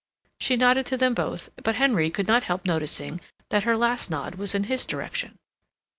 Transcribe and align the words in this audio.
She 0.39 0.57
nodded 0.57 0.87
to 0.87 0.97
them 0.97 1.13
both, 1.13 1.49
but 1.63 1.75
Henry 1.75 2.09
could 2.09 2.27
not 2.27 2.45
help 2.45 2.65
noticing 2.65 3.21
that 3.49 3.65
her 3.65 3.77
last 3.77 4.09
nod 4.09 4.33
was 4.33 4.55
in 4.55 4.63
his 4.63 4.83
direction. 4.83 5.37